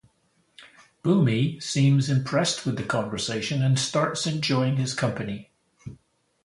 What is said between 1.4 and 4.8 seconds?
seems impressed with the conversation and starts enjoying